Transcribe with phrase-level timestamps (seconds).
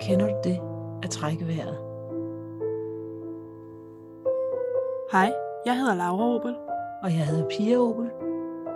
[0.00, 0.60] Kender du det
[1.04, 1.78] at trække vejret?
[5.12, 5.32] Hej,
[5.66, 6.56] jeg hedder Laura Opel,
[7.02, 8.10] Og jeg hedder Pia Opel.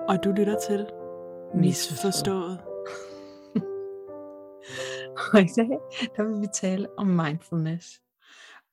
[0.09, 0.87] og du lytter til
[1.55, 2.59] Misforstået.
[5.33, 5.79] Og i dag,
[6.17, 8.03] der vil vi tale om mindfulness.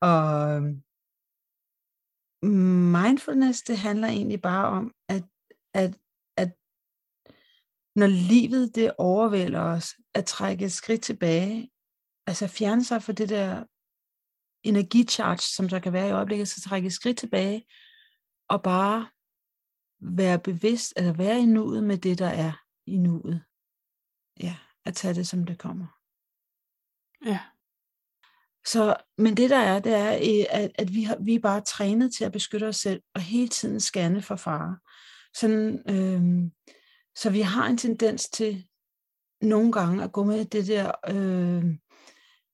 [0.02, 0.82] Og øhm,
[3.02, 5.24] mindfulness, det handler egentlig bare om, at,
[5.74, 5.98] at
[7.96, 11.72] når livet det overvælder os, at trække et skridt tilbage,
[12.27, 13.63] altså fjerne sig fra det der
[14.63, 17.66] energicharge, som der kan være i øjeblikket, så trække et skridt tilbage,
[18.50, 19.09] og bare
[20.00, 22.52] være bevidst, eller være i nuet med det, der er
[22.86, 23.44] i nuet.
[24.39, 25.88] Ja, at tage det, som det kommer.
[27.25, 27.39] Ja,
[28.66, 31.62] Så, men det der er, det er, øh, at, at vi, har, vi er bare
[31.62, 34.77] trænet til at beskytte os selv, og hele tiden scanne for fare.
[35.34, 36.52] Sådan, øhm,
[37.16, 38.68] så vi har en tendens til
[39.42, 41.64] nogle gange at gå med det der, øh,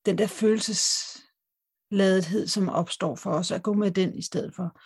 [0.06, 4.80] den der følelsesladethed, som opstår for os, at gå med den i stedet for.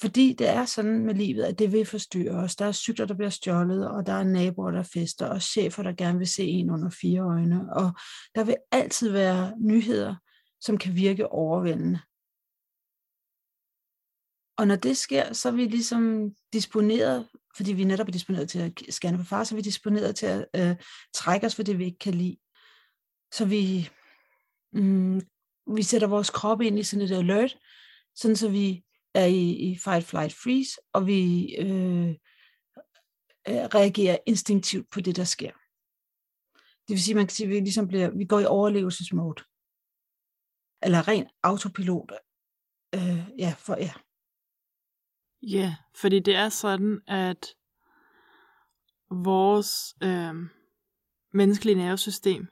[0.00, 2.56] Fordi det er sådan med livet, at det vil forstyrre os.
[2.56, 5.92] Der er cykler, der bliver stjålet, og der er naboer, der fester, og chefer, der
[5.92, 7.74] gerne vil se en under fire øjne.
[7.74, 7.92] Og
[8.34, 10.14] der vil altid være nyheder,
[10.60, 12.00] som kan virke overvældende.
[14.58, 18.58] Og når det sker, så er vi ligesom disponeret, fordi vi netop er disponeret til
[18.58, 20.76] at scanne på far, så er vi disponeret til at øh,
[21.14, 22.36] trække os for det, vi ikke kan lide.
[23.32, 23.90] Så vi,
[24.72, 25.20] mm,
[25.76, 27.58] vi sætter vores krop ind i sådan et alert,
[28.14, 32.08] sådan så vi er i, i fight, flight, freeze, og vi øh,
[33.48, 35.52] øh, reagerer instinktivt på det, der sker.
[36.88, 39.42] Det vil sige, man kan sige, at vi ligesom bliver, vi går i overlevelsesmode.
[40.82, 42.12] Eller ren autopilot.
[42.94, 43.92] Øh, ja, for ja
[45.42, 47.54] ja, fordi det er sådan, at
[49.10, 50.34] vores øh,
[51.32, 52.48] menneskelige nervesystem,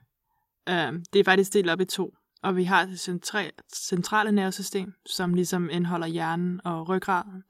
[0.69, 2.15] øh, det er faktisk delt op i to.
[2.43, 7.45] Og vi har det centra- centrale nervesystem, som ligesom indeholder hjernen og ryggraden.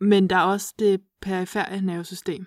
[0.00, 2.46] Men der er også det perifære nervesystem,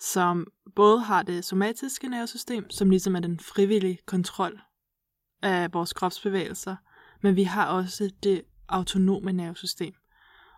[0.00, 4.60] som både har det somatiske nervesystem, som ligesom er den frivillige kontrol
[5.42, 6.76] af vores kropsbevægelser,
[7.22, 9.94] men vi har også det autonome nervesystem.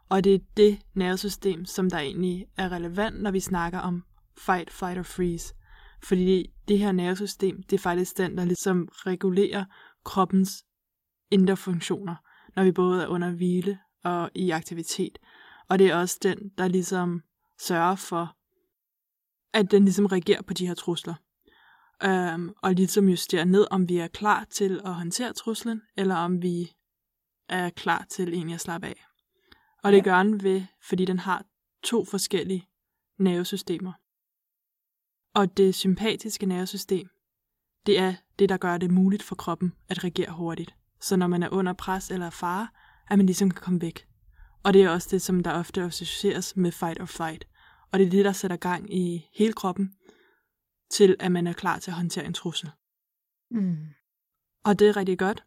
[0.08, 4.04] Og det er det nervesystem, som der egentlig er relevant, når vi snakker om
[4.38, 5.54] fight, flight or freeze.
[6.02, 9.64] Fordi det her nervesystem, det er faktisk den, der ligesom regulerer
[10.04, 10.64] kroppens
[11.30, 12.14] indre funktioner,
[12.56, 15.18] når vi både er under hvile og i aktivitet.
[15.68, 17.22] Og det er også den, der ligesom
[17.60, 18.36] sørger for,
[19.52, 21.14] at den ligesom reagerer på de her trusler.
[22.04, 26.42] Øhm, og ligesom justerer ned, om vi er klar til at håndtere truslen, eller om
[26.42, 26.72] vi
[27.50, 29.04] er klar til egentlig at slappe af.
[29.82, 30.02] Og det Ja.
[30.02, 31.44] gør den ved, fordi den har
[31.82, 32.68] to forskellige
[33.18, 33.92] nervesystemer.
[35.34, 37.08] Og det sympatiske nervesystem,
[37.86, 40.74] det er det, der gør det muligt for kroppen at reagere hurtigt.
[41.00, 42.68] Så når man er under pres eller fare,
[43.10, 44.06] at man ligesom kan komme væk.
[44.62, 47.44] Og det er også det, som der ofte associeres med fight or flight.
[47.92, 49.94] Og det er det, der sætter gang i hele kroppen,
[50.90, 52.70] til at man er klar til at håndtere en trussel.
[53.50, 53.86] Mm.
[54.64, 55.44] Og det er rigtig godt,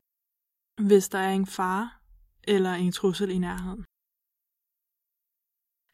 [0.78, 1.92] hvis der er en fare
[2.44, 3.86] eller en trussel i nærheden.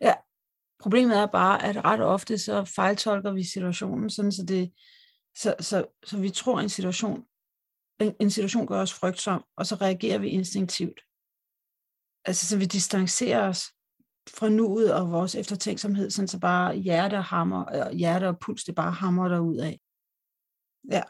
[0.02, 0.14] Ja,
[0.80, 4.74] problemet er bare, at ret ofte så fejltolker vi situationen, sådan så, det,
[5.36, 7.26] så, så, så vi tror, en situation,
[8.00, 11.02] en, en situation gør os frygtsom, og så reagerer vi instinktivt.
[12.26, 13.62] Altså, så vi distancerer os
[14.38, 18.64] fra nuet og vores eftertænksomhed, sådan så bare hjerte og hammer, og hjerte og puls,
[18.64, 19.80] det bare hammer derud af.
[20.92, 21.04] Ja,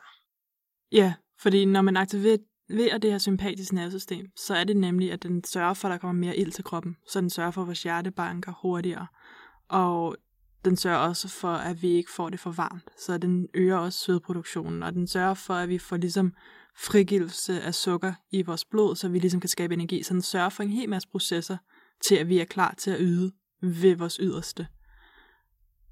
[0.91, 2.38] Ja, fordi når man aktiverer
[2.69, 6.19] det her sympatiske nervesystem, så er det nemlig, at den sørger for, at der kommer
[6.19, 6.97] mere ild til kroppen.
[7.07, 9.07] Så den sørger for, at vores hjerte banker hurtigere.
[9.68, 10.16] Og
[10.66, 12.90] den sørger også for, at vi ikke får det for varmt.
[12.97, 16.34] Så den øger også sødproduktionen, og den sørger for, at vi får ligesom
[16.78, 20.03] frigivelse af sukker i vores blod, så vi ligesom kan skabe energi.
[20.03, 21.58] Så den sørger for en hel masse processer
[22.03, 23.31] til, at vi er klar til at yde
[23.62, 24.68] ved vores yderste.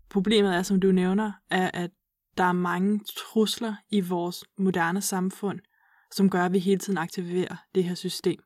[0.09, 1.91] Problemet er, som du nævner, er, at
[2.37, 5.59] der er mange trusler i vores moderne samfund,
[6.11, 8.39] som gør, at vi hele tiden aktiverer det her system.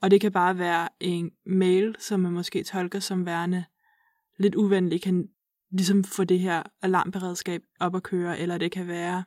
[0.00, 3.64] Og det kan bare være en mail, som man måske tolker som værende
[4.38, 5.28] lidt uvenlig, kan
[5.70, 9.24] ligesom få det her alarmberedskab op at køre, eller det kan være...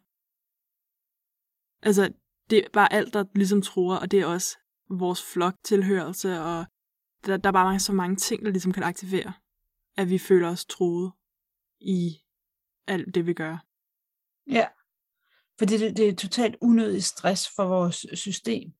[1.81, 2.13] Altså,
[2.49, 4.57] det er bare alt, der ligesom tror, og det er også
[4.89, 6.65] vores floktilhørelse, og
[7.25, 9.33] der, der er bare så mange ting, der ligesom kan aktivere,
[9.97, 11.11] at vi føler os troet
[11.79, 12.17] i
[12.87, 13.57] alt det, vi gør.
[14.47, 14.67] ja.
[15.59, 18.71] Fordi det, det er totalt unødig stress for vores system,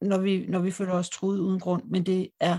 [0.00, 1.82] når vi, når vi føler os truet uden grund.
[1.84, 2.58] Men det er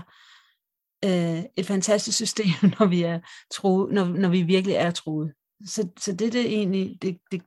[1.04, 2.46] øh, et fantastisk system,
[2.78, 3.20] når vi er
[3.50, 5.32] truet, når, når vi virkelig er truet.
[5.66, 7.42] Så, så det, det egentlig, det, det,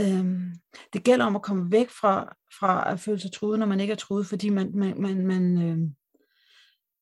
[0.00, 0.52] øhm,
[0.92, 3.92] det gælder om at komme væk fra, fra at føle sig truet, når man ikke
[3.92, 5.78] er truet, fordi man, man, man, man øh,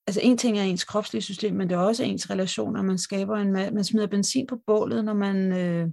[0.06, 2.82] altså en ting er ens kropslige system, men det er også ens relationer.
[2.82, 5.88] Man skaber en, man smider benzin på bålet, når man, øh,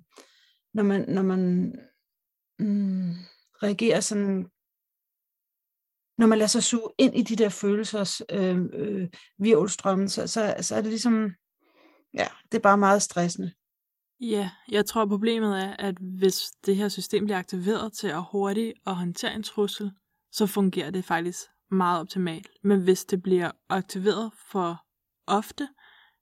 [0.76, 1.74] når man, når man
[2.60, 3.14] mm,
[3.64, 4.50] reagerer sådan
[6.18, 10.56] når man lader sig suge ind i de der følelsers øh, øh, virvelstrømme, så, så,
[10.62, 11.32] så er det ligesom,
[12.14, 13.52] ja, det er bare meget stressende.
[14.20, 18.74] Ja, jeg tror problemet er, at hvis det her system bliver aktiveret til at hurtigt
[18.88, 19.92] at håndtere en trussel,
[20.32, 21.40] så fungerer det faktisk
[21.72, 22.50] meget optimalt.
[22.64, 24.86] Men hvis det bliver aktiveret for
[25.28, 25.68] ofte,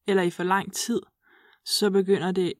[0.08, 1.02] eller i for lang tid,
[1.66, 2.54] så begynder det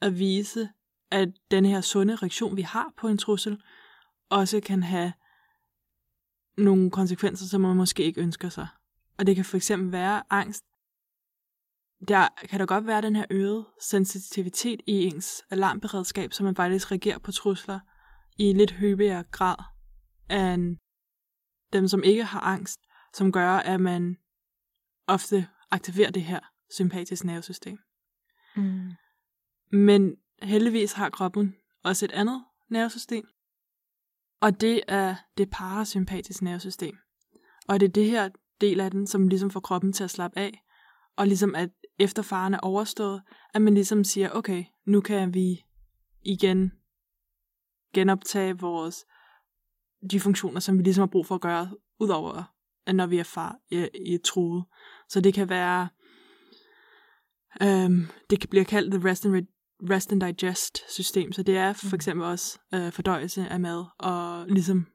[0.00, 0.68] at vise,
[1.14, 3.62] at den her sunde reaktion, vi har på en trussel,
[4.30, 5.12] også kan have
[6.58, 8.68] nogle konsekvenser, som man måske ikke ønsker sig.
[9.18, 10.64] Og det kan for eksempel være angst.
[12.08, 16.90] Der kan der godt være den her øget sensitivitet i ens alarmberedskab, så man faktisk
[16.90, 17.80] reagerer på trusler
[18.38, 19.56] i lidt hyppigere grad
[20.30, 20.76] end
[21.72, 22.80] dem, som ikke har angst,
[23.12, 24.16] som gør, at man
[25.06, 26.40] ofte aktiverer det her
[26.70, 27.78] sympatiske nervesystem.
[28.56, 28.92] Mm.
[29.72, 31.54] Men heldigvis har kroppen
[31.84, 33.24] også et andet nervesystem,
[34.40, 36.96] og det er det parasympatiske nervesystem.
[37.68, 38.28] Og det er det her
[38.60, 40.62] del af den, som ligesom får kroppen til at slappe af.
[41.16, 43.22] Og ligesom at efter faren er overstået,
[43.54, 45.64] at man ligesom siger, okay, nu kan vi
[46.22, 46.72] igen
[47.94, 49.04] genoptage vores
[50.10, 51.70] de funktioner, som vi ligesom har brug for at gøre,
[52.00, 52.54] udover
[52.86, 54.64] at når vi er far i, i et truet.
[55.08, 55.88] Så det kan være,
[57.62, 59.46] øhm, det kan blive kaldt the rest and
[59.90, 61.94] rest and digest system, så det er for mm.
[61.94, 64.86] eksempel også øh, fordøjelse af mad, og ligesom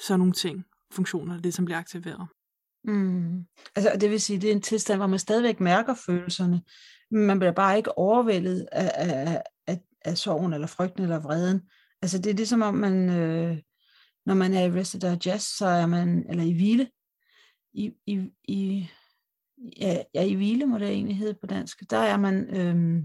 [0.00, 2.28] sådan nogle ting, funktioner, det som bliver aktiveret.
[2.84, 3.44] Mm.
[3.76, 6.62] Altså, det vil sige, det er en tilstand, hvor man stadigvæk mærker følelserne,
[7.10, 11.60] men man bliver bare ikke overvældet af, af, af, af sorgen, eller frygten, eller vreden.
[12.02, 13.58] Altså, det er ligesom om man, øh,
[14.26, 16.90] når man er i rest and digest, så er man, eller i hvile,
[17.72, 18.88] i, i, i
[19.80, 23.02] ja, ja, i hvile må det egentlig hedde på dansk, der er man, øh,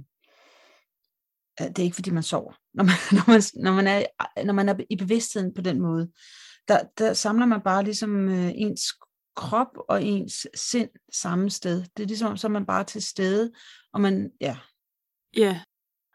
[1.62, 4.54] Øh, det er ikke fordi man sover, når man, når man, når man, er, når
[4.54, 6.12] man er i bevidstheden på den måde,
[6.68, 8.82] der, der samler man bare ligesom øh, ens
[9.36, 11.84] krop og ens sind samme sted.
[11.98, 13.52] Det er ligesom, så er man bare til stede,
[13.94, 14.58] og man, ja.
[15.38, 15.62] Ja,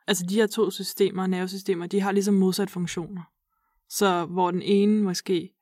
[0.06, 3.22] altså de her to systemer, nervesystemer, de har ligesom modsat funktioner.
[3.88, 5.54] Så hvor den ene måske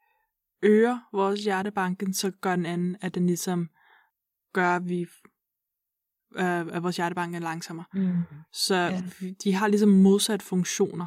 [0.63, 3.69] øger vores hjertebanken, så gør den anden, at den ligesom
[4.53, 5.07] gør, at vi
[6.39, 7.87] øh, vores hjertebank er langsommere.
[7.95, 8.13] Mm.
[8.53, 9.03] Så ja.
[9.45, 11.07] de har ligesom modsat funktioner.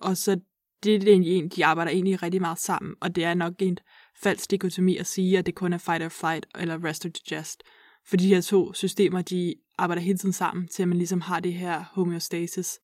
[0.00, 0.40] Og så
[0.82, 3.78] det er egentlig, de arbejder egentlig rigtig meget sammen, og det er nok en
[4.22, 7.62] falsk dikotomi at sige, at det kun er fight or flight eller rest or digest.
[8.06, 11.40] For de her to systemer, de arbejder hele tiden sammen, til at man ligesom har
[11.40, 12.78] det her homeostasis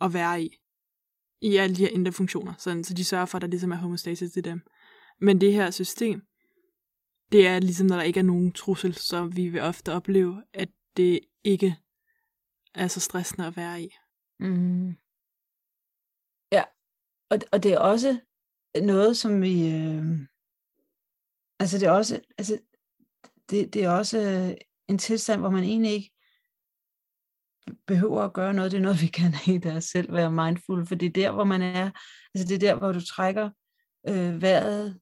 [0.00, 0.58] at være i.
[1.40, 3.76] I alle de her indre funktioner, sådan, så de sørger for, at der ligesom er
[3.76, 4.60] homeostasis i dem.
[5.20, 6.22] Men det her system,
[7.32, 10.68] det er ligesom, når der ikke er nogen trussel, så vi vil ofte opleve, at
[10.96, 11.76] det ikke
[12.74, 13.90] er så stressende at være i.
[14.40, 14.96] Mm.
[16.52, 16.64] Ja,
[17.30, 18.20] og, og det er også
[18.82, 19.68] noget, som vi...
[19.68, 20.04] Øh,
[21.60, 22.20] altså det er også...
[22.38, 22.58] Altså,
[23.50, 24.18] det, det er også
[24.88, 26.10] en tilstand, hvor man egentlig ikke
[27.86, 28.72] behøver at gøre noget.
[28.72, 31.44] Det er noget, vi kan i der selv være mindful, for det er der, hvor
[31.44, 31.90] man er.
[32.34, 33.50] Altså det er der, hvor du trækker
[34.08, 35.00] øh, vejret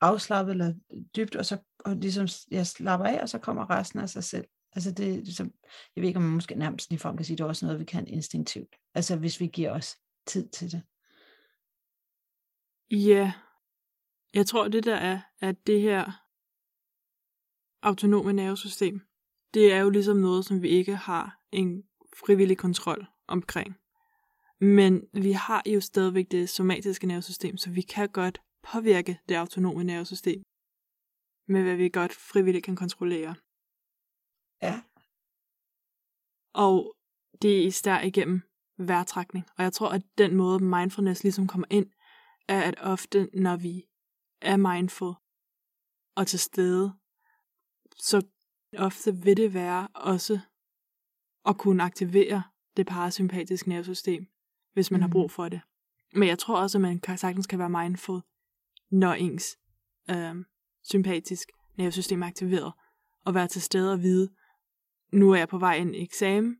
[0.00, 0.74] afslappet eller
[1.16, 4.44] dybt, og så og ligesom, jeg slapper af, og så kommer resten af sig selv.
[4.72, 5.42] Altså det, så,
[5.96, 7.80] jeg ved ikke, om man måske nærmest lige kan sige, at det er også noget,
[7.80, 8.76] vi kan instinktivt.
[8.94, 9.96] Altså hvis vi giver os
[10.26, 10.82] tid til det.
[12.90, 13.32] Ja,
[14.34, 16.24] jeg tror det der er, at det her
[17.82, 19.00] autonome nervesystem,
[19.54, 21.82] det er jo ligesom noget, som vi ikke har en
[22.16, 23.76] frivillig kontrol omkring.
[24.60, 29.84] Men vi har jo stadigvæk det somatiske nervesystem, så vi kan godt påvirke det autonome
[29.84, 30.42] nervesystem
[31.48, 33.34] med hvad vi godt frivilligt kan kontrollere.
[34.62, 34.82] Ja.
[36.54, 36.96] Og
[37.42, 38.42] det er især igennem
[38.78, 39.46] vejrtrækning.
[39.58, 41.86] Og jeg tror, at den måde mindfulness ligesom kommer ind,
[42.48, 43.88] er at ofte, når vi
[44.40, 45.14] er mindful
[46.16, 46.92] og til stede,
[47.96, 48.26] så
[48.78, 50.40] ofte vil det være også
[51.46, 52.42] at kunne aktivere
[52.76, 54.26] det parasympatiske nervesystem,
[54.72, 55.02] hvis man mm.
[55.02, 55.60] har brug for det.
[56.14, 58.20] Men jeg tror også, at man kan, sagtens kan være mindful,
[58.90, 59.58] når ens
[60.10, 60.34] øh,
[60.82, 62.72] sympatisk nervesystem er aktiveret,
[63.24, 64.30] og være til stede og vide,
[65.12, 66.56] nu er jeg på vej ind i eksamen,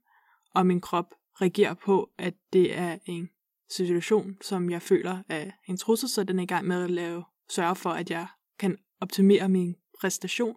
[0.54, 3.28] og min krop reagerer på, at det er en
[3.71, 7.25] situation, som jeg føler er en trussel, så den er i gang med at lave,
[7.49, 8.26] sørge for, at jeg
[8.59, 10.57] kan optimere min præstation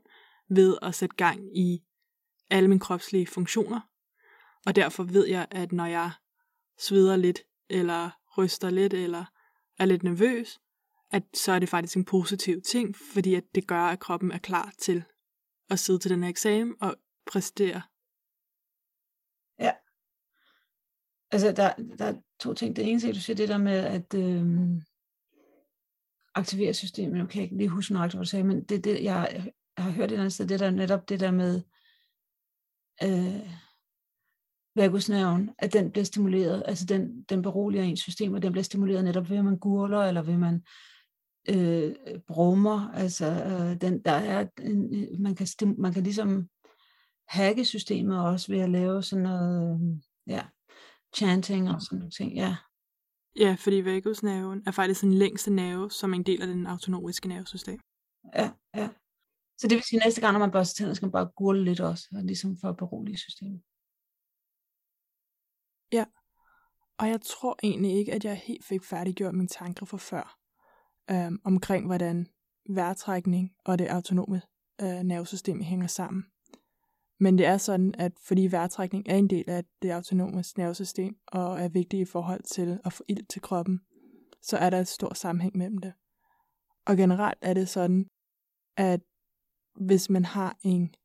[0.50, 1.84] ved at sætte gang i
[2.50, 3.80] alle mine kropslige funktioner.
[4.66, 6.12] Og derfor ved jeg, at når jeg
[6.80, 9.26] sveder lidt, eller ryster lidt, eller
[9.80, 10.60] er lidt nervøs,
[11.12, 14.38] at så er det faktisk en positiv ting, fordi at det gør, at kroppen er
[14.38, 15.04] klar til
[15.70, 16.96] at sidde til den her eksamen og
[17.32, 17.82] præstere.
[19.60, 19.72] Ja.
[21.32, 22.76] Altså, der, der er to ting.
[22.76, 24.46] Det ene ting, du siger, det der med at øh,
[26.36, 27.18] aktivere systemet.
[27.18, 29.44] Nu kan jeg ikke lige huske nøjagtigt, hvad du sagde, men det, det, jeg,
[29.78, 31.62] jeg har hørt et eller andet sted, det der netop det der med
[33.04, 33.50] øh,
[34.76, 39.04] vagusnerven, at den bliver stimuleret, altså den, den beroliger ens system, og den bliver stimuleret
[39.04, 40.64] netop ved, at man gurler, eller ved, at man
[41.50, 41.96] øh,
[42.28, 46.50] brummer, altså øh, den, der er, en, man, kan stim, man kan ligesom
[47.28, 50.46] hacke systemet også ved at lave sådan noget, øh, ja,
[51.16, 52.56] chanting og sådan noget ting, ja.
[53.40, 57.80] Ja, fordi vagusnerven er faktisk den længste nerve, som en del af den autonomiske nervesystem.
[58.36, 58.90] Ja, ja.
[59.58, 61.64] Så det vil sige, at næste gang, når man børster tænder, skal man bare gurle
[61.64, 63.62] lidt også, ligesom for at berolige systemet.
[65.92, 66.06] Ja,
[66.98, 70.38] og jeg tror egentlig ikke, at jeg helt fik færdiggjort mine tanker fra før,
[71.12, 72.28] øhm, omkring hvordan
[72.70, 74.42] vejrtrækning og det autonome
[74.82, 76.33] øh, nervesystem hænger sammen.
[77.24, 81.60] Men det er sådan, at fordi vejrtrækning er en del af det autonome nervesystem og
[81.62, 83.82] er vigtig i forhold til at få ild til kroppen,
[84.42, 85.94] så er der et stort sammenhæng mellem det.
[86.86, 88.08] Og generelt er det sådan,
[88.78, 89.02] at
[89.76, 90.96] hvis man har en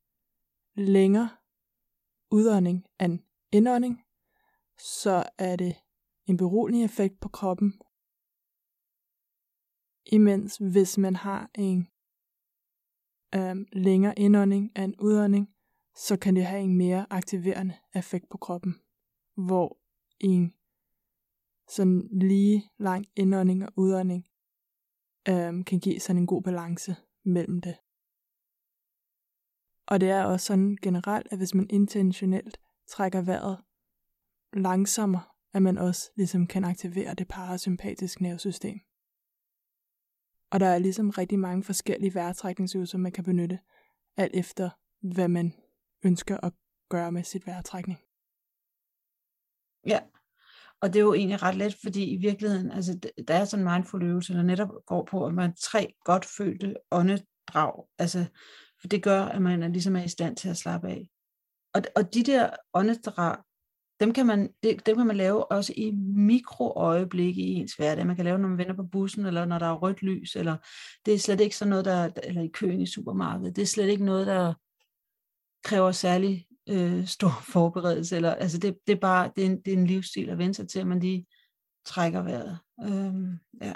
[0.75, 1.29] længere
[2.31, 3.19] udånding end
[3.51, 4.01] indånding,
[4.79, 5.75] så er det
[6.25, 7.81] en beroligende effekt på kroppen.
[10.05, 11.87] Imens hvis man har en
[13.35, 15.49] øhm, længere indånding end udånding,
[16.07, 18.75] så kan det have en mere aktiverende effekt på kroppen,
[19.35, 19.77] hvor
[20.19, 20.53] en
[21.69, 24.27] sådan lige lang indånding og udånding
[25.29, 27.77] øhm, kan give sådan en god balance mellem det.
[29.87, 33.57] Og det er også sådan generelt, at hvis man intentionelt trækker vejret
[34.53, 38.79] langsommere, at man også ligesom kan aktivere det parasympatiske nervesystem.
[40.51, 43.59] Og der er ligesom rigtig mange forskellige vejrtrækningsøvelser, man kan benytte,
[44.17, 44.69] alt efter
[45.01, 45.53] hvad man
[46.03, 46.53] ønsker at
[46.89, 47.99] gøre med sit vejrtrækning.
[49.85, 49.99] Ja,
[50.81, 53.73] og det er jo egentlig ret let, fordi i virkeligheden, altså der er sådan en
[53.73, 58.25] mindful øvelse, der netop går på, at man tre godt følte åndedrag, altså
[58.81, 61.09] for det gør, at man er ligesom er i stand til at slappe af.
[61.73, 63.37] Og, og de der åndedrag,
[63.99, 68.07] dem kan, man, dem kan man lave også i mikroøjeblikke i ens hverdag.
[68.07, 70.57] Man kan lave, når man vender på bussen, eller når der er rødt lys, eller
[71.05, 73.55] det er slet ikke sådan noget, der, eller i køen i supermarkedet.
[73.55, 74.53] Det er slet ikke noget, der
[75.63, 78.15] kræver særlig øh, stor forberedelse.
[78.15, 80.53] Eller, altså det, det, er bare det er, en, det er en livsstil at vende
[80.53, 81.27] sig til, at man lige
[81.85, 82.59] trækker vejret.
[82.81, 83.73] Øhm, ja.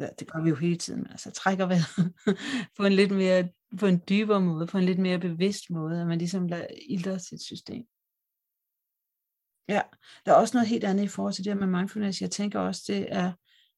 [0.00, 2.14] ja, det gør vi jo hele tiden, altså trækker vejret
[2.76, 3.48] på en lidt mere,
[3.80, 7.18] på en dybere måde, på en lidt mere bevidst måde, at man ligesom lader ilter
[7.18, 7.84] sit system.
[9.68, 9.82] Ja,
[10.26, 12.20] der er også noget helt andet i forhold til det her med mindfulness.
[12.20, 13.32] Jeg tænker også, det er,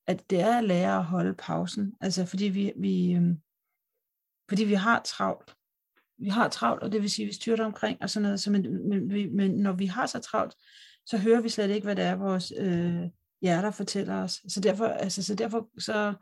[0.07, 1.97] at det er at lære at holde pausen.
[2.01, 3.43] Altså fordi vi, vi, øhm,
[4.49, 5.58] fordi vi har travlt
[6.19, 8.41] vi har travlt, og det vil sige, at vi styrter omkring og sådan noget.
[8.41, 10.55] Så, men, men, men når vi har så travlt,
[11.07, 13.03] så hører vi slet ikke, hvad det er, vores øh,
[13.43, 14.43] hjerter fortæller os.
[14.49, 16.15] Så derfor, altså, så, derfor så,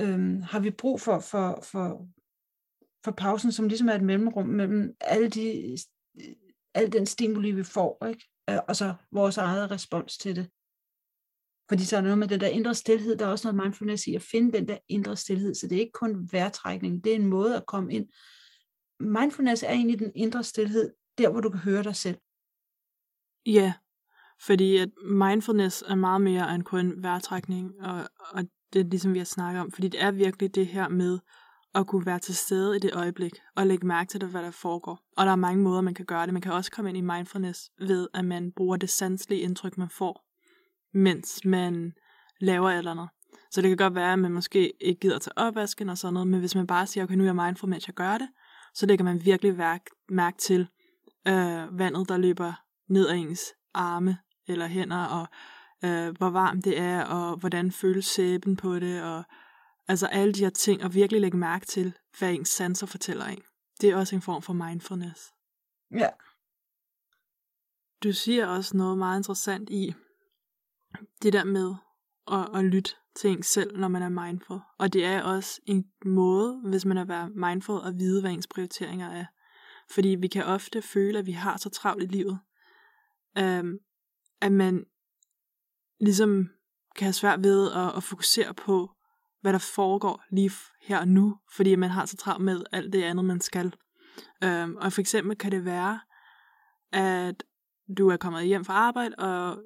[0.00, 2.08] øh, har vi brug for, for, for,
[3.04, 5.76] for pausen, som ligesom er et mellemrum mellem alle de,
[6.74, 8.28] al den stimuli, vi får, ikke?
[8.50, 10.48] Øh, og så vores eget respons til det.
[11.68, 14.14] Fordi så er noget med den der indre stillhed, der er også noget mindfulness i
[14.14, 17.26] at finde den der indre stillhed, så det er ikke kun vejrtrækning, det er en
[17.26, 18.08] måde at komme ind
[19.02, 22.16] mindfulness er egentlig den indre stillhed, der hvor du kan høre dig selv.
[23.46, 23.72] Ja,
[24.40, 29.18] fordi at mindfulness er meget mere end kun vejrtrækning, og, og det er ligesom vi
[29.18, 31.18] har snakket om, fordi det er virkelig det her med
[31.74, 34.50] at kunne være til stede i det øjeblik, og lægge mærke til det, hvad der
[34.50, 35.00] foregår.
[35.16, 36.32] Og der er mange måder, man kan gøre det.
[36.32, 39.88] Man kan også komme ind i mindfulness ved, at man bruger det sanselige indtryk, man
[39.90, 40.24] får,
[40.94, 41.92] mens man
[42.40, 43.08] laver et eller andet.
[43.50, 46.28] Så det kan godt være, at man måske ikke gider tage opvasken og sådan noget,
[46.28, 48.28] men hvis man bare siger, okay, nu er jeg mindful, mens jeg gør det,
[48.74, 50.68] så lægger man virkelig værk, mærke til
[51.28, 52.52] øh, vandet, der løber
[52.88, 53.40] ned ad ens
[53.74, 55.26] arme eller hænder, og
[55.84, 59.24] øh, hvor varmt det er, og hvordan føles sæben på det, og
[59.88, 63.42] altså alle de her ting, og virkelig lægge mærke til, hvad ens sanser fortæller en.
[63.80, 65.32] Det er også en form for mindfulness.
[65.90, 66.08] Ja.
[68.02, 69.94] Du siger også noget meget interessant i
[71.22, 71.74] det der med
[72.32, 74.58] at, at lytte ting selv, når man er mindful.
[74.78, 78.46] Og det er også en måde, hvis man er være mindful, at vide, hvad ens
[78.46, 79.24] prioriteringer er.
[79.90, 82.38] Fordi vi kan ofte føle, at vi har så travlt i livet,
[83.38, 83.78] øhm,
[84.40, 84.84] at man
[86.00, 86.48] ligesom
[86.96, 88.90] kan have svært ved at, at fokusere på,
[89.40, 90.50] hvad der foregår lige
[90.82, 93.74] her og nu, fordi man har så travlt med alt det andet, man skal.
[94.44, 96.00] Øhm, og for eksempel kan det være,
[96.92, 97.44] at
[97.98, 99.62] du er kommet hjem fra arbejde, og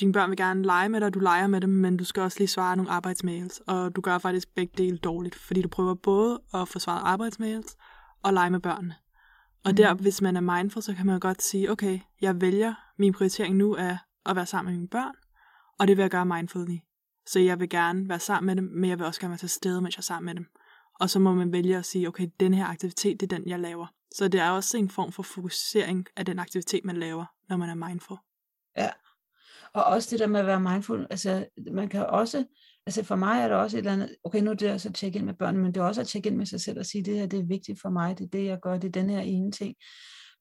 [0.00, 2.38] dine børn vil gerne lege med dig, du leger med dem, men du skal også
[2.38, 6.40] lige svare nogle arbejdsmails, og du gør faktisk begge dele dårligt, fordi du prøver både
[6.54, 7.76] at få svaret arbejdsmails
[8.22, 8.94] og lege med børnene.
[9.64, 10.00] Og der, mm.
[10.00, 13.74] hvis man er mindful, så kan man godt sige, okay, jeg vælger, min prioritering nu
[13.74, 15.14] er at være sammen med mine børn,
[15.78, 16.76] og det vil jeg gøre mindfully.
[17.26, 19.48] Så jeg vil gerne være sammen med dem, men jeg vil også gerne være til
[19.48, 20.46] stede, mens jeg er sammen med dem.
[21.00, 23.60] Og så må man vælge at sige, okay, den her aktivitet, det er den, jeg
[23.60, 23.86] laver.
[24.14, 27.70] Så det er også en form for fokusering af den aktivitet, man laver, når man
[27.70, 28.16] er mindful.
[28.76, 28.90] Ja,
[29.74, 32.44] og også det der med at være mindful, altså man kan også,
[32.86, 34.94] altså for mig er det også et eller andet, okay nu er det også at
[34.94, 36.86] tjekke ind med børnene, men det er også at tjekke ind med sig selv og
[36.86, 39.00] sige, det her det er vigtigt for mig, det er det jeg gør, det er
[39.00, 39.74] den her ene ting.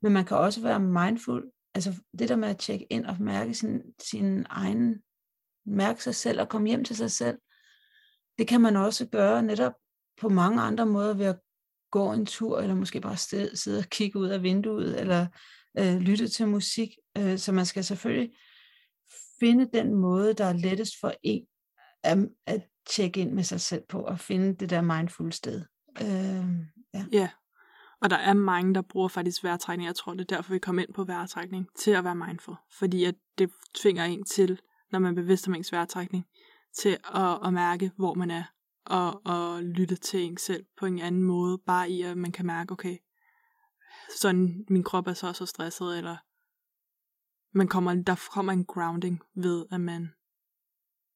[0.02, 1.44] Men man kan også være mindful,
[1.76, 5.02] altså det der med at tjekke ind og mærke sin, sin egen,
[5.66, 7.38] mærke sig selv og komme hjem til sig selv,
[8.38, 9.74] det kan man også gøre netop
[10.22, 11.40] på mange andre måder ved at
[11.92, 15.28] gå en tur, eller måske bare sted, sidde og kigge ud af vinduet, eller
[15.78, 16.90] øh, lytte til musik.
[17.18, 18.32] Øh, så man skal selvfølgelig
[19.40, 21.46] finde den måde, der er lettest for en
[22.04, 25.66] at, at tjekke ind med sig selv på, og finde det der mindful sted.
[26.02, 26.46] Øh,
[26.94, 27.06] ja.
[27.12, 27.30] ja,
[28.02, 29.88] og der er mange, der bruger faktisk vejrtrækning.
[29.88, 32.56] Jeg tror, det er derfor, vi kommer ind på vejrtrækning, til at være mindful.
[32.80, 34.60] Fordi at det tvinger en til,
[34.92, 36.26] når man er bevidst om ens vejrtrækning,
[36.78, 38.44] til at, at mærke, hvor man er,
[38.86, 42.46] og, og lytte til en selv på en anden måde, bare i at man kan
[42.46, 42.98] mærke, okay,
[44.20, 46.18] sådan min krop er så så stresset, eller
[47.54, 50.10] man kommer, der kommer en grounding ved, at man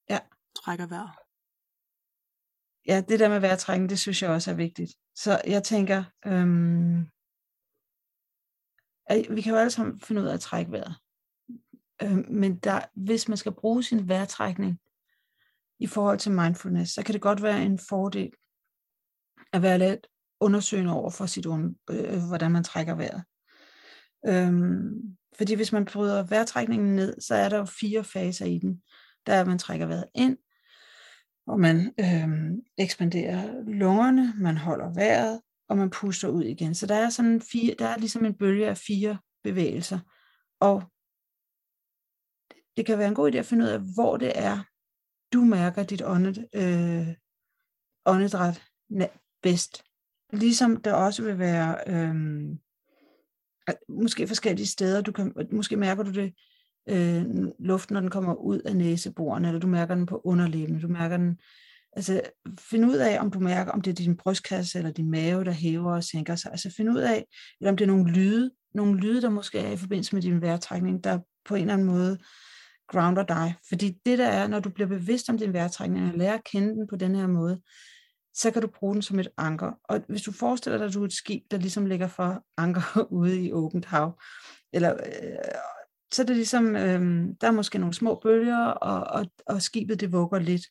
[0.09, 0.19] ja.
[0.55, 1.11] trækker vejret.
[2.87, 4.93] Ja, det der med vejrtrækning, det synes jeg også er vigtigt.
[5.15, 7.01] Så jeg tænker, øhm,
[9.05, 10.95] at vi kan jo alle sammen finde ud af at trække vejret.
[12.01, 14.79] Øhm, men der, hvis man skal bruge sin vejrtrækning
[15.79, 18.31] i forhold til mindfulness, så kan det godt være en fordel
[19.53, 20.07] at være lidt
[20.39, 23.23] undersøgende over for sit, øh, hvordan man trækker vejret.
[24.27, 28.81] Øhm, fordi hvis man bryder vejrtrækningen ned, så er der jo fire faser i den.
[29.25, 30.37] Der er, at man trækker vejret ind,
[31.47, 36.75] og man øhm, ekspanderer lungerne, man holder vejret, og man puster ud igen.
[36.75, 39.99] Så der er sådan fire, der er ligesom en bølge af fire bevægelser.
[40.59, 40.83] Og
[42.77, 44.63] det kan være en god idé at finde ud af, hvor det er,
[45.33, 47.07] du mærker dit åndet, øh,
[48.05, 48.63] åndedræt
[49.41, 49.83] bedst.
[50.33, 52.15] Ligesom der også vil være øh,
[53.89, 55.01] måske forskellige steder.
[55.01, 56.33] Du kan, måske mærker du det
[56.89, 57.25] øh,
[57.59, 61.17] luften, når den kommer ud af næseborene, eller du mærker den på underlæben, du mærker
[61.17, 61.37] den,
[61.95, 62.21] altså
[62.59, 65.51] find ud af, om du mærker, om det er din brystkasse eller din mave, der
[65.51, 66.51] hæver og sænker sig.
[66.51, 67.25] Altså find ud af,
[67.59, 70.41] eller om det er nogle lyde, nogle lyde, der måske er i forbindelse med din
[70.41, 72.17] vejrtrækning, der på en eller anden måde
[72.87, 73.53] grounder dig.
[73.69, 76.69] Fordi det der er, når du bliver bevidst om din vejrtrækning, og lærer at kende
[76.69, 77.61] den på den her måde,
[78.33, 79.71] så kan du bruge den som et anker.
[79.83, 83.03] Og hvis du forestiller dig, at du er et skib, der ligesom ligger for anker
[83.19, 84.19] ude i åbent hav,
[84.73, 85.37] eller, øh,
[86.13, 89.99] så er det ligesom, øh, der er måske nogle små bølger, og, og, og skibet
[89.99, 90.61] det vugger lidt.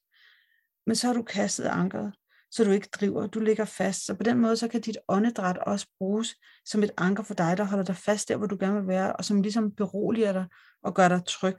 [0.86, 2.14] Men så har du kastet ankeret,
[2.50, 4.06] så du ikke driver, du ligger fast.
[4.06, 7.56] Så på den måde, så kan dit åndedræt også bruges som et anker for dig,
[7.56, 10.46] der holder dig fast der, hvor du gerne vil være, og som ligesom beroliger dig
[10.82, 11.56] og gør dig tryg.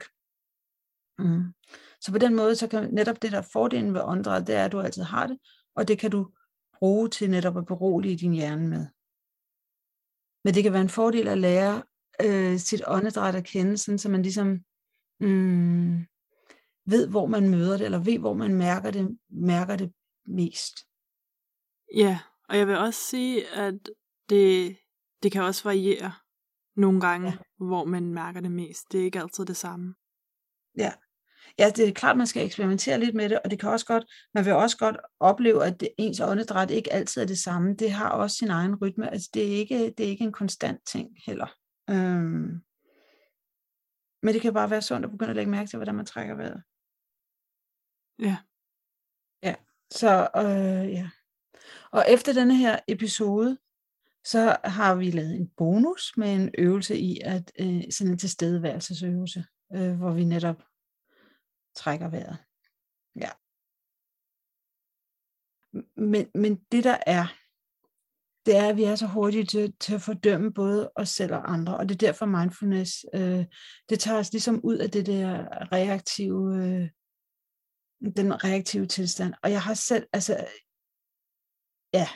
[1.18, 1.44] Mm.
[2.00, 4.72] Så på den måde, så kan netop det der fordelen ved åndedræt, det er, at
[4.72, 5.38] du altid har det,
[5.76, 6.30] og det kan du
[6.78, 8.86] bruge til netop at berolige din hjerne med.
[10.44, 11.82] Men det kan være en fordel at lære
[12.24, 14.48] øh, sit åndedræt at kende, sådan, så man ligesom
[15.20, 16.06] mm,
[16.86, 19.92] ved, hvor man møder det, eller ved, hvor man mærker det, mærker det
[20.26, 20.74] mest.
[21.94, 23.74] Ja, og jeg vil også sige, at
[24.28, 24.76] det,
[25.22, 26.12] det kan også variere
[26.76, 27.36] nogle gange, ja.
[27.66, 28.92] hvor man mærker det mest.
[28.92, 29.94] Det er ikke altid det samme.
[30.78, 30.92] Ja,
[31.58, 34.04] ja, det er klart, man skal eksperimentere lidt med det, og det kan også godt,
[34.34, 37.74] man vil også godt opleve, at det, ens åndedræt ikke altid er det samme.
[37.74, 39.10] Det har også sin egen rytme.
[39.10, 41.46] Altså, det er ikke, det er ikke en konstant ting heller.
[41.90, 42.60] Øhm,
[44.22, 46.34] men det kan bare være sundt at begynde at lægge mærke til, hvordan man trækker
[46.34, 46.62] vejret.
[48.18, 48.36] Ja.
[49.42, 49.54] Ja,
[49.90, 51.10] så øh, ja.
[51.90, 53.58] Og efter denne her episode,
[54.24, 59.44] så har vi lavet en bonus med en øvelse i, at øh, sådan en tilstedeværelsesøvelse,
[59.74, 60.62] øh, hvor vi netop
[61.76, 62.38] trækker vejret.
[63.16, 63.30] Ja.
[65.96, 67.26] Men, men det der er,
[68.46, 71.52] det er, at vi er så hurtige til, til at fordømme både os selv og
[71.52, 73.44] andre, og det er derfor mindfulness, øh,
[73.88, 76.90] det tager os ligesom ud af det der reaktive, øh,
[78.16, 79.34] den reaktive tilstand.
[79.42, 80.46] Og jeg har selv, altså,
[81.94, 82.08] ja,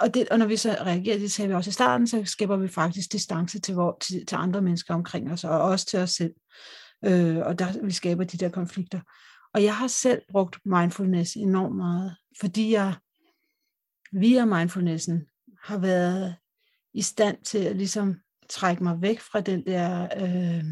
[0.00, 2.56] og, det, og når vi så reagerer, det sagde vi også i starten, så skaber
[2.56, 6.10] vi faktisk distance til, hvor, til, til andre mennesker omkring os, og også til os
[6.10, 6.34] selv.
[7.04, 9.00] Øh, og der, vi skaber de der konflikter.
[9.54, 12.94] Og jeg har selv brugt mindfulness enormt meget, fordi jeg
[14.12, 15.26] via mindfulnessen
[15.62, 16.36] har været
[16.94, 20.64] i stand til at ligesom trække mig væk fra den der øh,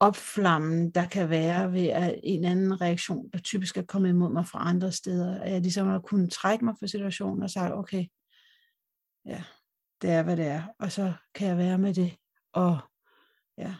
[0.00, 4.46] opflammen, der kan være ved at en anden reaktion, der typisk er kommet imod mig
[4.46, 5.40] fra andre steder.
[5.40, 8.06] At jeg ligesom har kunnet trække mig fra situationen og sige, okay,
[9.24, 9.44] ja,
[10.02, 10.62] det er, hvad det er.
[10.78, 12.16] Og så kan jeg være med det.
[12.52, 12.78] Og
[13.58, 13.74] ja,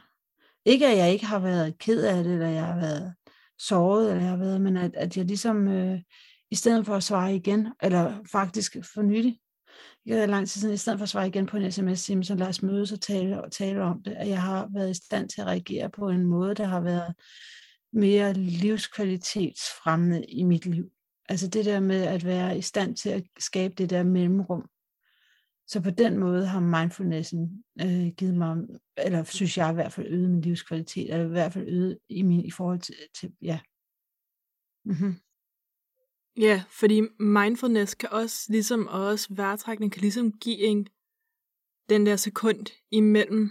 [0.68, 3.14] ikke at jeg ikke har været ked af det, eller jeg har været
[3.58, 6.00] såret, eller jeg har været, men at, at jeg ligesom, øh,
[6.50, 9.38] i stedet for at svare igen, eller faktisk for nylig,
[10.06, 12.48] ikke lang tid siden, i stedet for at svare igen på en sms, så lad
[12.48, 15.40] os mødes og tale, og tale om det, at jeg har været i stand til
[15.40, 17.14] at reagere på en måde, der har været
[17.92, 20.90] mere livskvalitetsfremmende i mit liv.
[21.28, 24.64] Altså det der med at være i stand til at skabe det der mellemrum.
[25.68, 28.56] Så på den måde har mindfulnessen øh, givet mig,
[28.96, 32.22] eller synes jeg i hvert fald øget min livskvalitet, eller i hvert fald øget i,
[32.22, 33.60] min, i forhold til, til ja.
[34.84, 35.14] Mm-hmm.
[36.36, 40.88] Ja, fordi mindfulness kan også, ligesom også væretrækning, kan ligesom give en
[41.88, 43.50] den der sekund imellem,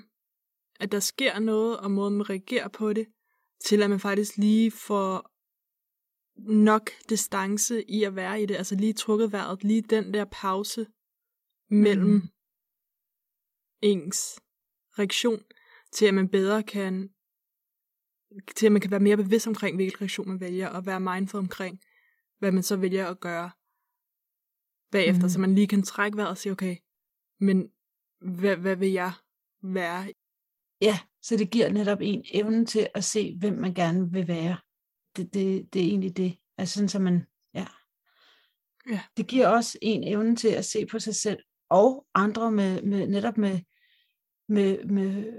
[0.80, 3.08] at der sker noget, og måden man reagerer på det,
[3.65, 5.32] til at man faktisk lige får
[6.51, 10.86] nok distance i at være i det, altså lige trukket vejret, lige den der pause
[11.69, 12.30] mellem mm.
[13.82, 14.39] ens
[14.99, 15.43] reaktion,
[15.91, 17.10] til at man bedre kan,
[18.56, 21.39] til at man kan være mere bevidst omkring, hvilken reaktion man vælger, og være mindful
[21.39, 21.80] omkring,
[22.39, 23.51] hvad man så vælger at gøre
[24.91, 25.30] bagefter, mm.
[25.30, 26.75] så man lige kan trække vejret og sige, okay,
[27.39, 27.71] men
[28.19, 29.13] hvad, hvad vil jeg
[29.63, 30.13] være?
[30.82, 34.58] Ja, så det giver netop en evne til at se, hvem man gerne vil være.
[35.15, 36.38] Det, det, det er egentlig det.
[36.58, 37.67] Altså sådan, så man, ja.
[38.89, 39.01] ja.
[39.17, 43.08] Det giver også en evne til at se på sig selv og andre med, med
[43.08, 43.60] netop med,
[44.49, 45.34] med, med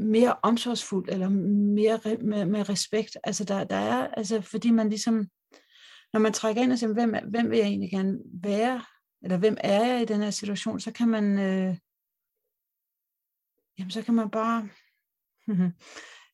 [0.00, 3.16] mere omsorgsfuldt, eller mere med, med respekt.
[3.24, 5.26] Altså der, der er, altså fordi man ligesom
[6.12, 8.82] når man trækker ind og siger, hvem, hvem vil jeg egentlig gerne være,
[9.22, 11.76] eller hvem er jeg i den her situation, så kan man, øh,
[13.78, 14.68] jamen så kan man bare,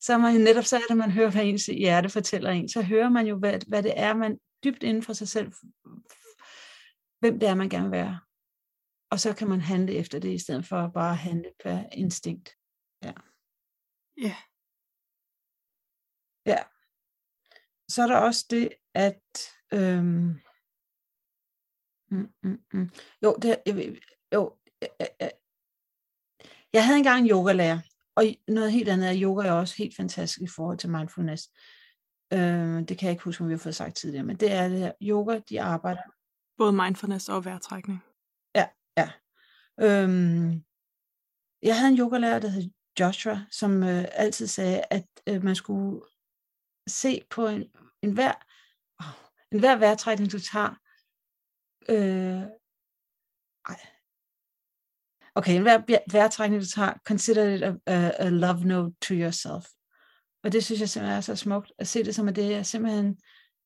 [0.07, 3.09] så man netop så er det, man hører, hvad ens hjerte fortæller en, så hører
[3.09, 5.53] man jo, hvad, hvad det er, man dybt inden for sig selv,
[7.20, 8.18] hvem det er, man gerne vil være.
[9.11, 12.49] Og så kan man handle efter det, i stedet for at bare handle på instinkt.
[13.03, 13.12] Ja.
[14.16, 14.37] Ja.
[16.47, 16.59] Ja.
[17.88, 19.21] Så er der også det, at
[19.73, 20.40] Øhm,
[22.11, 22.90] mm, mm, mm.
[23.23, 23.97] Jo, det, jeg,
[24.35, 24.88] jo jeg,
[25.21, 25.33] jeg,
[26.73, 27.79] jeg havde engang en yogalærer,
[28.16, 31.51] og noget helt andet er yoga er også helt fantastisk i forhold til mindfulness.
[32.33, 34.69] Øhm, det kan jeg ikke huske, om vi har fået sagt tidligere, men det er
[34.69, 34.92] det her.
[35.03, 36.03] Yoga, de arbejder.
[36.59, 38.05] Både mindfulness og vejrtrækning.
[39.81, 40.65] Øhm,
[41.62, 46.01] jeg havde en yogalærer, der hed Joshua, som øh, altid sagde, at øh, man skulle
[46.87, 47.65] se på en,
[48.03, 48.33] en hver
[49.53, 50.71] en hver vejrtrækning, du tager,
[51.89, 52.43] øh,
[53.69, 53.81] ej.
[55.35, 59.67] okay, en hver vejrtrækning, du tager, consider it a, a, a love note to yourself.
[60.45, 62.62] Og det synes jeg simpelthen er så smukt, at se det som, at det er
[62.62, 63.19] simpelthen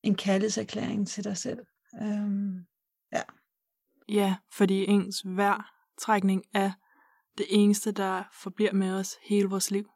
[0.03, 1.59] en kærlighedserklæring til dig selv.
[2.01, 2.65] Øhm,
[3.13, 3.21] ja.
[4.09, 5.25] Ja, fordi ens
[6.01, 6.71] trækning er
[7.37, 9.87] det eneste, der forbliver med os hele vores liv.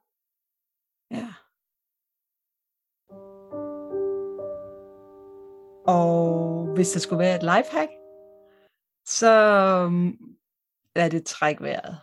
[1.11, 1.33] Ja.
[5.87, 7.91] Og hvis der skulle være et lifehack,
[9.05, 9.31] så
[9.91, 10.37] mm,
[10.95, 11.95] er det træk vejret.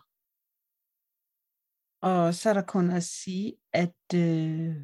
[2.03, 4.77] Og så er der kun at sige, at øh,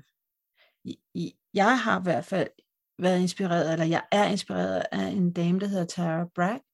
[1.55, 2.51] jeg har i hvert fald
[2.99, 6.68] været inspireret, eller jeg er inspireret af en dame, der hedder Tara Bragg.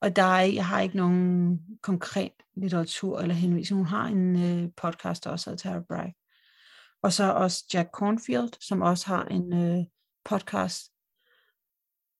[0.00, 3.78] Og der er, jeg har ikke nogen konkret litteratur eller henvisning.
[3.78, 6.14] Hun har en øh, podcast, også af Tara Bragg.
[7.02, 9.84] Og så også Jack Cornfield, som også har en øh,
[10.24, 10.92] podcast,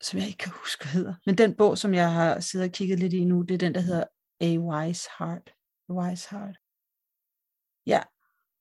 [0.01, 1.15] som jeg ikke kan huske, hvad hedder.
[1.27, 3.75] Men den bog, som jeg har siddet og kigget lidt i nu, det er den,
[3.75, 4.05] der hedder
[4.41, 5.55] A Wise Heart.
[5.89, 6.57] A Wise Heart.
[7.87, 8.03] Ja,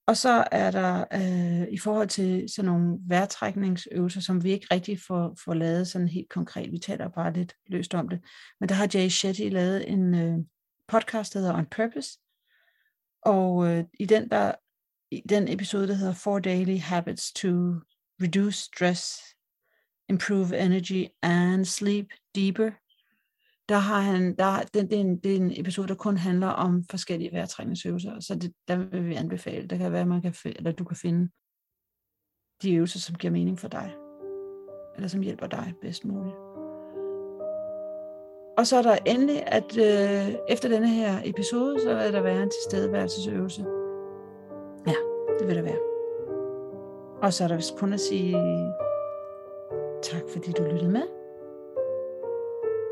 [0.08, 5.00] og så er der øh, i forhold til sådan nogle vejrtrækningsøvelser, som vi ikke rigtig
[5.08, 6.72] får, får lavet sådan helt konkret.
[6.72, 8.20] Vi taler bare lidt løst om det.
[8.60, 10.38] Men der har Jay Shetty lavet en øh,
[10.88, 12.20] podcast, der hedder On Purpose.
[13.22, 14.52] Og øh, i den der
[15.12, 17.48] i den episode, der hedder Four Daily Habits to
[18.22, 19.22] Reduce Stress
[20.10, 22.72] Improve Energy and Sleep Deeper.
[23.70, 26.48] Der har han, der, det, det, er en, det er en episode, der kun handler
[26.48, 29.68] om forskellige vejrtrækningsøvelser, så det, der vil vi anbefale.
[29.68, 31.30] Det kan være, man kan, eller du kan finde
[32.62, 33.96] de øvelser, som giver mening for dig,
[34.96, 36.36] eller som hjælper dig bedst muligt.
[38.58, 42.44] Og så er der endelig, at øh, efter denne her episode, så vil der være
[42.44, 43.66] en tilstedeværelsesøvelse.
[44.88, 44.96] Ja,
[45.40, 45.80] det vil der være.
[47.22, 48.34] Og så er der vist kun at sige
[50.04, 51.04] tak, fordi du lyttede med.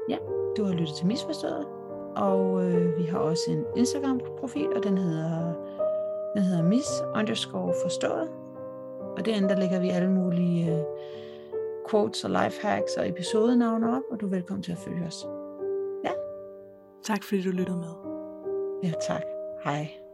[0.09, 0.17] Ja,
[0.57, 1.65] du har lyttet til Misforstået.
[2.15, 5.53] Og øh, vi har også en Instagram-profil, og den hedder,
[6.35, 8.29] den hedder mis underscore forstået.
[9.17, 10.83] Og derinde der lægger vi alle mulige øh,
[11.89, 15.27] quotes og lifehacks og episodenavne op, og du er velkommen til at følge os.
[16.03, 16.11] Ja.
[17.03, 17.93] Tak fordi du lyttede med.
[18.83, 19.23] Ja, tak.
[19.63, 20.04] Hej.